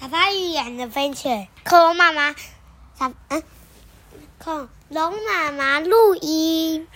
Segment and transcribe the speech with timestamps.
[0.00, 2.34] 小鲨鱼演的飞起，恐龙妈妈，
[2.94, 3.42] 小嗯，
[4.38, 6.86] 恐龙妈妈录音。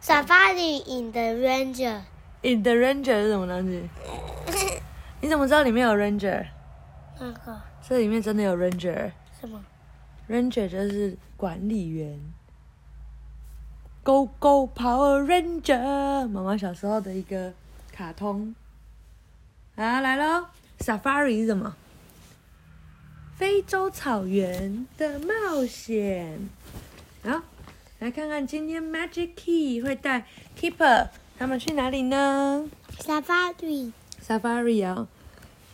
[0.00, 2.00] 小鲨鱼 in the ranger。
[2.42, 3.88] in the ranger 是什么东西？
[5.20, 6.46] 你怎么知道里面有 ranger？
[7.18, 7.60] 那个？
[7.88, 9.10] 这里面真的有 ranger？
[9.40, 9.64] 什么
[10.28, 12.20] ？ranger 就是管理员。
[14.02, 17.52] Go Go Power Ranger，妈妈小时候的一个
[17.92, 18.54] 卡通。
[19.74, 20.46] 啊，来喽！
[20.78, 21.76] ！Safari 是什么？
[23.36, 26.48] 非洲草原的冒险。
[27.22, 27.42] 好，
[27.98, 30.26] 来看看今天 Magic Key 会带
[30.58, 31.08] Keeper
[31.38, 35.06] 他们去哪里呢 Safari，？Safari 啊、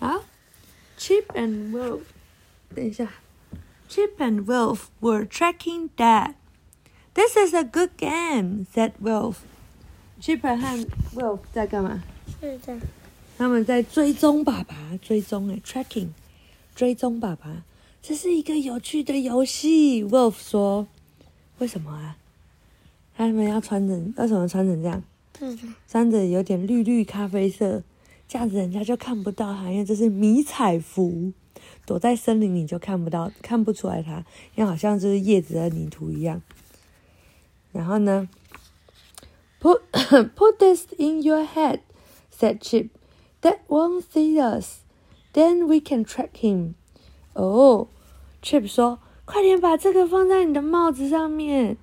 [0.01, 0.24] 好
[0.98, 2.01] ，Chip and Wolf，
[2.74, 3.09] 等一下
[3.88, 6.34] ，Chip and Wolf were tracking Dad.
[7.15, 9.37] This is a good game," said Wolf.
[10.21, 12.02] Chip 和 Wolf 在干嘛？
[12.41, 12.79] 是的，
[13.39, 16.09] 他们在追踪爸爸，追踪哎，tracking，
[16.75, 17.65] 追踪爸爸，
[18.01, 20.05] 这是一个有趣的游戏。
[20.05, 20.87] Wolf 说
[21.59, 22.16] ：“为什么啊？
[23.16, 25.02] 他们要穿成为什么穿成这样？
[25.89, 27.83] 穿着有点绿绿咖啡色，
[28.29, 31.33] 这样子人家就看不到它，因为这是迷彩服，
[31.85, 34.24] 躲在森林里就看不到，看不出来它，
[34.55, 36.41] 因为好像就是叶子的泥土一样。
[37.73, 38.29] 然后呢
[39.61, 39.80] ，put
[40.37, 41.80] put this in your head,"
[42.39, 42.89] said Chip.
[43.43, 44.79] "That won't see us.
[45.35, 46.74] Then we can track him."
[47.35, 47.88] 哦、
[48.43, 51.76] Chip 说：“快点把这个放在你的帽子上面。”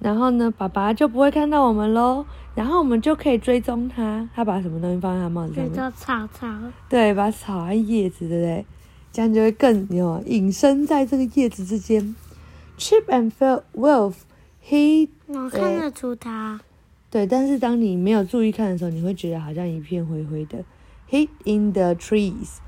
[0.00, 2.24] 然后呢，爸爸就不会看到我们喽。
[2.54, 4.28] 然后我们就可以追踪他。
[4.34, 5.70] 他把什么东西放在他帽子上面？
[5.70, 6.48] 是叫草草。
[6.88, 8.66] 对，把草和叶子，对不对？
[9.12, 12.14] 这样就会更有隐身在这个叶子之间。
[12.78, 14.14] Chip and Phil Wolf
[14.66, 16.60] he 我看得出它。
[17.10, 20.64] 对，但是当你没有注意看的时候，你会觉得好像一片灰灰的。
[21.10, 22.58] Hid in the trees.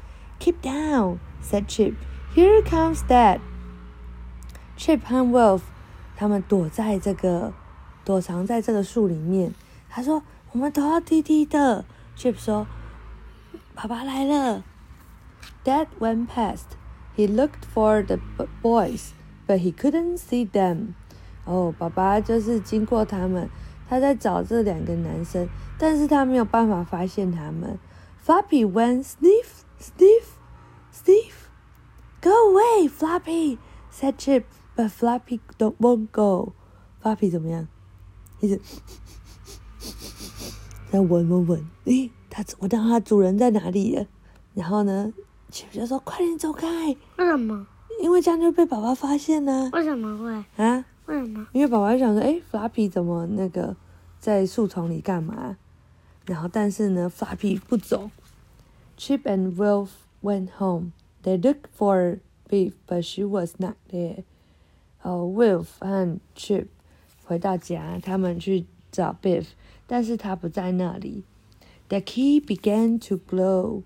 [0.41, 1.95] Keep down, said Chip.
[2.35, 3.39] Here comes Dad.
[4.77, 5.61] Chip 和 Wolf
[6.17, 7.53] 他们躲在这个
[8.05, 9.55] 躲藏在这个树里面。
[9.89, 11.85] 他说：“我们都要低低的。”
[12.19, 12.67] Chip 说
[13.77, 14.65] ：“爸爸来了。”
[15.65, 16.65] Dad went past.
[17.17, 18.19] He looked for the
[18.61, 19.11] boys,
[19.47, 20.95] but he couldn't see them.
[21.45, 23.49] 哦，爸爸就是经过他们，
[23.93, 27.79] 他在找这两个男生，但是他没有办法发现他们。
[28.25, 30.25] Floppy went sniff, sniff,
[30.91, 31.35] sniff.
[32.23, 33.59] Go away, Floppy,
[33.93, 34.45] said Chip,
[34.75, 36.55] but Floppy don't won't go.
[37.03, 37.69] Floppy 怎么样？
[38.41, 38.59] 一直
[40.91, 44.07] 在闻闻闻，诶，他我到他主人在哪里了？
[44.55, 45.13] 然后呢
[45.51, 46.67] ，Chip 就说：“快点走开，
[47.19, 47.67] 为什么？
[48.01, 50.65] 因为这样就被爸爸发现呢、为什么会？
[50.65, 51.47] 啊。”为什么？
[51.53, 53.77] 因为爸爸就想说，哎，Flappy 怎么那个
[54.19, 55.57] 在树丛里干嘛？
[56.27, 58.11] 然后但是呢，Flappy 不走。
[58.97, 59.89] Chip and Wolf
[60.23, 60.93] went home.
[61.23, 64.25] They looked for Beef, but she was not there.
[65.03, 66.67] 哦、w o l f 和 Chip
[67.25, 69.47] 回到家，他们去找 Beef，
[69.89, 71.25] 但是他不在那里。
[71.89, 73.83] The key began to glow.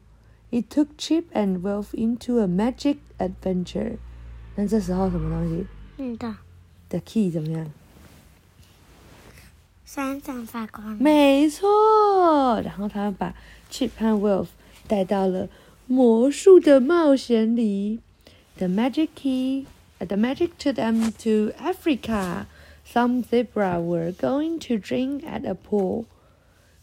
[0.50, 3.96] It took Chip and Wolf into a magic adventure.
[4.54, 5.66] 那这时候什么东西
[5.96, 6.36] 嗯的，
[6.88, 7.70] ？The key 怎么样？
[9.84, 10.96] 闪闪发光。
[10.98, 13.34] 没错，然后他们把
[13.70, 14.48] Chip 和 Wolf
[14.86, 15.48] 带到了
[15.86, 18.00] 魔术的冒险里。
[18.58, 19.66] The magic key,
[20.00, 22.46] uh, the magic took them to Africa.
[22.84, 26.04] Some zebra were going to drink at a pool.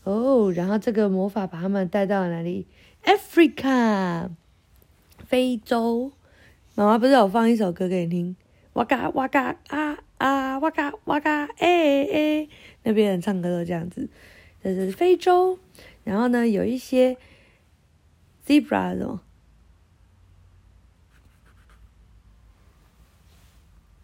[0.03, 2.65] 哦，然后这个魔法把他们带到了哪里
[3.05, 4.29] ？Africa，
[5.27, 6.11] 非洲。
[6.75, 8.35] 妈妈不是有放一首歌给你听？
[8.73, 12.49] 哇嘎哇嘎啊啊哇嘎哇嘎哎哎，
[12.83, 14.09] 那边人唱歌都这样子。
[14.63, 15.59] 这是非洲，
[16.03, 17.17] 然后呢，有一些
[18.47, 19.21] zebra 什么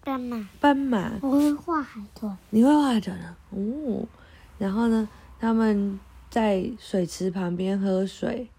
[0.03, 2.38] 斑马，斑马，我会画海豚。
[2.50, 3.38] 你会画的呢？
[3.51, 4.07] 哦，
[4.57, 5.07] 然后呢，
[5.40, 6.00] 他们
[6.30, 8.50] 在水池旁边喝水。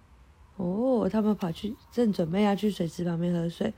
[0.56, 3.72] 哦，他们跑去正准备要去水池旁边喝水。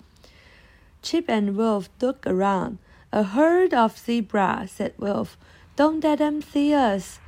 [1.01, 2.77] Chip and Wolf look around.
[3.11, 5.37] A herd of zebra, said Wolf.
[5.75, 7.19] Don't let them see us.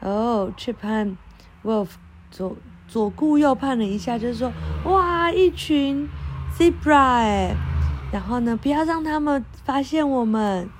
[0.00, 1.16] 哦、c h i p 和
[1.64, 1.90] Wolf
[2.30, 2.56] 左
[2.88, 4.52] 左顾右盼了一下，就是说，
[4.84, 6.08] 哇，一群
[6.56, 7.56] zebra 哎，
[8.12, 10.70] 然后呢，不要让他们发现我们。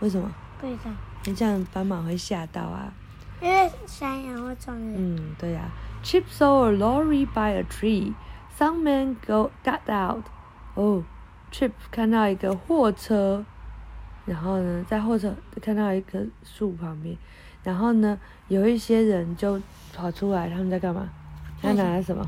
[0.00, 0.30] 为什么？
[0.60, 0.90] 对的，
[1.24, 2.92] 你这样斑马会吓到啊。
[3.40, 4.94] 因为山羊会撞人。
[4.96, 5.70] 嗯，对呀、
[6.04, 8.14] Chip saw a lorry by a tree.
[8.56, 10.24] Some men go got out.
[10.74, 11.02] 哦、
[11.51, 13.43] C h i p 看到一个货车，
[14.25, 17.17] 然后呢，在货车看到一棵树旁边，
[17.63, 19.61] 然后呢，有一些人就
[19.93, 21.09] 跑出来，他们在干嘛？
[21.61, 22.27] 他拿了什么？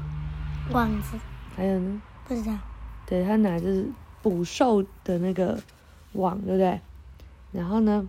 [0.71, 1.18] 网子，
[1.56, 2.01] 还有呢？
[2.27, 2.57] 不知道。
[3.06, 3.86] 对他拿着
[4.21, 5.60] 捕兽的那个
[6.13, 6.80] 网，对不对？
[7.51, 8.07] 然后呢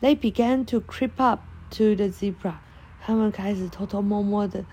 [0.00, 1.40] ，They began to creep up
[1.70, 2.54] to the zebra。
[3.00, 4.64] 他们开始偷偷摸摸的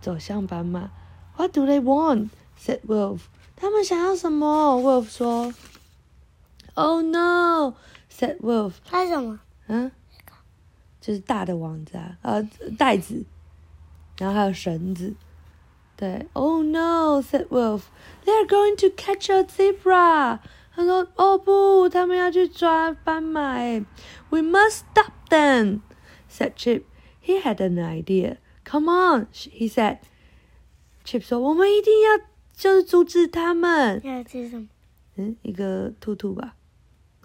[0.00, 0.90] 走向斑马。
[1.36, 2.28] What do they want?
[2.58, 3.20] said Wolf.
[3.55, 4.75] 他们想要什么？
[4.81, 5.53] Wolf 说。
[6.75, 7.75] Oh no!
[8.09, 8.73] said Wolf.
[8.85, 9.39] 它是什么？
[9.67, 9.91] 嗯，
[11.01, 12.41] 就是大的网子啊，呃，
[12.77, 13.25] 袋子，
[14.17, 15.15] 然后还有绳子。
[15.97, 17.21] 对，Oh no!
[17.21, 17.83] said Wolf.
[18.23, 20.39] They're going to catch a zebra.
[20.73, 23.83] 他说：“哦不，他们要去抓斑马哎！
[24.29, 25.81] We must stop them,”
[26.31, 26.83] said Chip.
[27.21, 28.37] He had an idea.
[28.63, 29.97] Come on, he said.
[31.03, 32.19] Chip 说：“我们一定要
[32.56, 34.00] 就是阻止他们。
[34.04, 34.68] 要吃什么？
[35.16, 36.54] 嗯，一个兔兔吧，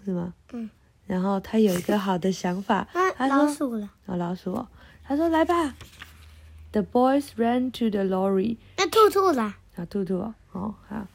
[0.04, 0.34] 是吗？
[0.52, 0.68] 嗯。
[1.06, 3.90] 然后他有一个好的想法， 啊，他说老鼠了。
[4.06, 4.68] 哦，老鼠哦，
[5.02, 5.74] 他说来吧。
[6.72, 8.56] The boys ran to the lorry.
[8.76, 9.58] 那兔兔啦。
[9.74, 11.06] 啊，兔兔哦，哦好。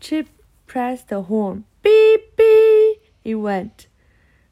[0.00, 0.26] Chip
[0.68, 1.62] pressed the horn.
[1.82, 3.86] Beep beep, it went.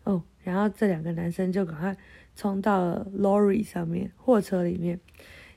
[0.05, 1.97] 哦，然后这两个男生就赶快
[2.37, 5.01] 冲到了 lorry 上面，货车里面。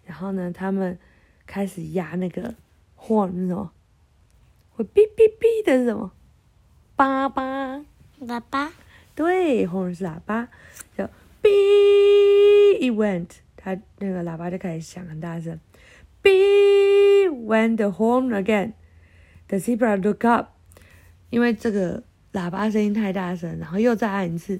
[0.05, 0.97] 然后呢，他们
[1.45, 2.55] 开始压那个
[3.05, 3.71] horn 是什么？
[4.71, 6.11] 会哔哔哔的是什么？
[6.95, 7.85] 叭叭。
[8.21, 8.71] 喇叭。
[9.13, 10.49] 对，horn 是喇叭，
[10.97, 11.03] 就
[11.41, 15.59] beep it went，它那个喇叭就开始响很大声。
[16.23, 18.73] Beep went the horn again.
[19.47, 20.49] The zebra look up，
[21.29, 22.03] 因为这个
[22.33, 24.59] 喇叭声音太大声，然后又再按一次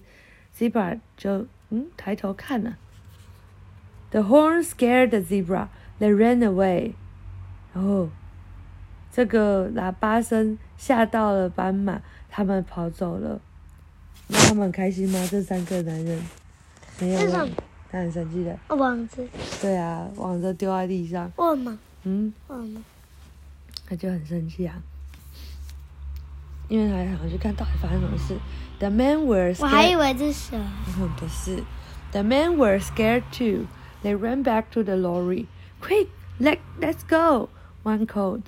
[0.56, 2.78] ，zebra 就嗯抬头看了。
[4.12, 5.68] The horn scared the zebra.
[6.00, 6.94] They ran away.
[7.74, 8.10] 然后
[9.16, 13.40] 这个喇叭声吓到了斑马，他们跑走了。
[14.28, 15.26] 那他们很开心吗？
[15.32, 16.22] 这三个男人
[17.00, 17.48] 没有吧？
[17.90, 18.76] 他很生气的。
[18.76, 19.26] 网子。
[19.62, 21.32] 对啊，网子丢在地上。
[21.38, 21.80] 为什么？
[22.04, 22.34] 嗯。
[22.50, 22.84] 为什么？
[23.88, 24.76] 他就很生气啊，
[26.68, 28.36] 因为他想要去看到底发生什么事。
[28.80, 29.62] The men were scared.
[29.64, 30.58] 我还以为这是蛇。
[31.18, 31.64] 不是。
[32.12, 33.68] The men were scared too.
[34.04, 35.46] They ran back to the lorry.
[35.80, 37.48] Quick, let let's go.
[37.84, 38.42] One called.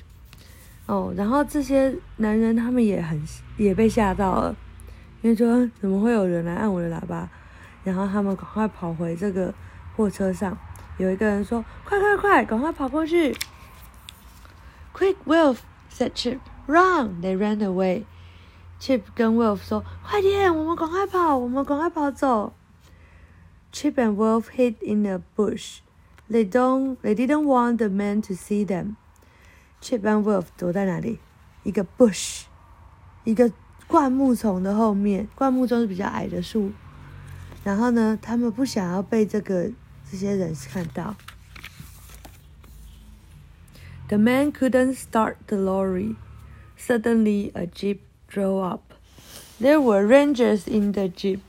[0.87, 3.21] 哦，然后这些男人他们也很
[3.57, 4.55] 也被吓到了。
[5.21, 7.29] 因为说怎么会有人来按我的喇叭？
[7.83, 9.53] 然后他们赶快跑回这个
[9.95, 10.57] 货车上。
[10.97, 13.35] 有一个人说：“快快快，赶快跑过去
[14.93, 15.57] ！”Quick, Wolf
[15.91, 16.39] said Chip.
[16.65, 17.21] Run!
[17.21, 18.05] They ran away.
[18.79, 22.53] Chip 跟 Wolf 说：“快点，我们赶快跑，我们赶快跑走。”
[23.71, 25.79] Chip and Wolf hid in a bush.
[26.29, 26.97] They don't.
[27.03, 28.95] They didn't want the men to see them.
[29.81, 31.19] Chip and Wolf 躲在哪里？
[31.63, 32.43] 一个 bush，
[33.23, 33.51] 一个。
[33.89, 36.73] 灌木丛的后面，灌木丛是比较矮的树。
[37.63, 39.71] 然后呢，他们不想要被这个
[40.11, 41.15] 这些人看到。
[44.09, 46.17] The man couldn't start the lorry.
[46.77, 48.93] Suddenly, a jeep drove up.
[49.61, 51.39] There were rangers in the jeep.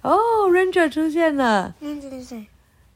[0.00, 0.16] 哦
[0.50, 1.74] ，ranger 出现了。
[1.82, 2.46] ranger 是谁？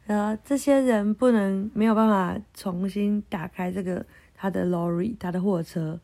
[0.07, 4.07] 然后这些人不能没有办法重新打开这个
[4.39, 5.99] 他的 lorry，他的货车。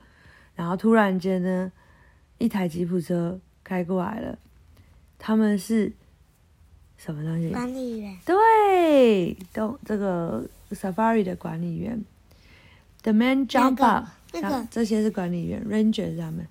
[0.56, 1.72] 然后突然间呢？
[2.38, 4.36] 一台吉普车开过来了，
[5.18, 5.90] 他们是
[6.98, 7.50] 什么东西？
[7.50, 8.18] 管理员。
[8.26, 12.04] 对，都这个 safari 的管理员。
[13.02, 16.46] The man jump up，那个这些是管理员，ranger 他们。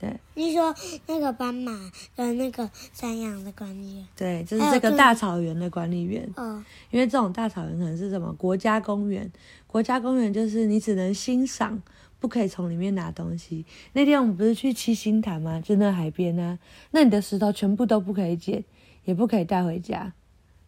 [0.00, 0.12] 对。
[0.34, 0.74] 你说
[1.06, 4.06] 那个斑马跟那个山羊的管理员？
[4.16, 6.28] 对，就是这个大草原的管理员。
[6.36, 6.64] 嗯。
[6.90, 9.30] 因为这种大草原可能是什么国家公园？
[9.66, 11.80] 国家公园就是你只能欣赏。
[12.18, 13.64] 不可以从里面拿东西。
[13.94, 15.58] 那天我们不是去七星潭吗？
[15.58, 16.58] 就那海边啊，
[16.90, 18.62] 那你的石头全部都不可以捡，
[19.06, 20.12] 也不可以带回家，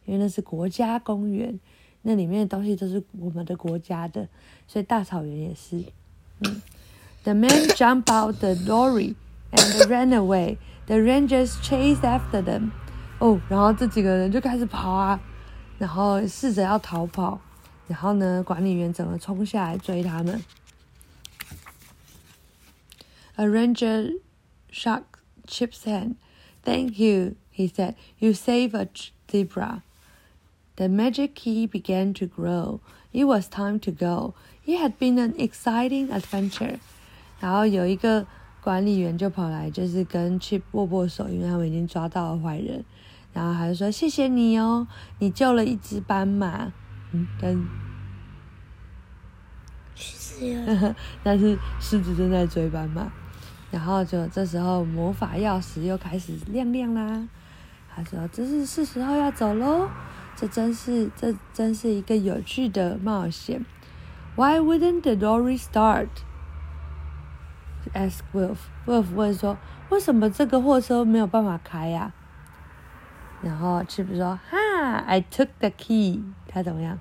[0.06, 1.60] 因为那是国家公园，
[2.00, 4.26] 那里面的东西都是我们的国家的，
[4.66, 5.84] 所以大草原也是。
[6.40, 6.62] 嗯
[7.23, 9.15] ，The men jumped out the lorry
[9.51, 10.57] and ran away.
[10.87, 12.71] The rangers chased after them.
[13.19, 15.19] 哦，然后这几个人就开始跑啊，
[15.77, 17.39] 然后试着要逃跑，
[17.87, 20.43] 然后呢，管理员整个冲下来追他们。
[23.35, 24.13] A ranger
[24.71, 25.03] shook
[25.47, 26.15] Chip's hand.
[26.63, 27.95] Thank you, he said.
[28.19, 28.87] You saved a
[29.31, 29.83] zebra.
[30.75, 32.79] The magic key began to grow.
[33.11, 34.33] It was time to go.
[34.65, 36.79] It had been an exciting adventure.
[37.42, 38.24] 然后有一个
[38.62, 42.84] 管理员就跑来，就是跟 Chip 握握手，因为他们已经抓到了坏人。
[43.32, 44.86] 然后还是说谢谢你哦，
[45.18, 46.72] 你救了一只斑马。
[47.10, 47.66] 嗯，但
[51.24, 53.10] 但是狮子正在追斑马。
[53.72, 57.26] 然后就这时候魔法钥匙又开始亮亮啦。
[57.92, 59.88] 他说：“这是是时候要走喽，
[60.36, 63.66] 这真是这真是一个有趣的冒险。”
[64.36, 66.08] Why wouldn't the lory start?
[67.93, 68.57] asked Wolf.
[68.85, 72.11] Wolf 问说：“为什么这个货车没有办法开呀、
[73.41, 76.97] 然后 Chip 说：“哈，I took the key。”他怎么样？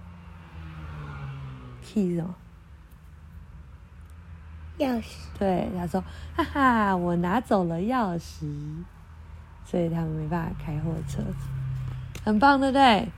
[1.82, 2.34] key 是什么？
[4.78, 5.14] 钥匙。
[5.38, 6.04] 对，他说：“
[6.36, 8.84] 哈哈，我拿走了钥匙，
[9.64, 11.22] 所以他们没办法开货车，
[12.24, 13.10] 很棒，对不对、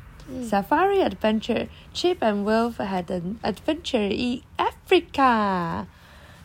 [0.49, 1.69] Safari adventure.
[1.93, 5.87] Chip and Wolf had an adventure in Africa.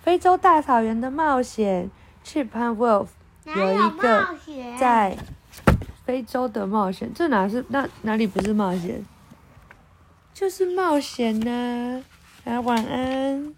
[0.08, 1.90] 非洲大草原的冒险。
[2.24, 3.08] Chip 和 Wolf
[3.44, 4.26] 有一个
[4.80, 5.14] 在
[6.06, 9.04] 非洲的冒险，这哪是那哪里不是冒险？
[10.32, 12.02] 就是冒险呢、
[12.46, 12.58] 啊。
[12.62, 13.54] 晚安。